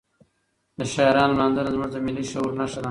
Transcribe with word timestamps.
د 0.79 0.81
شاعرانو 0.93 1.33
لمانځنه 1.37 1.69
زموږ 1.73 1.89
د 1.93 1.97
ملي 2.05 2.23
شعور 2.31 2.51
نښه 2.59 2.73
ده. 2.79 2.79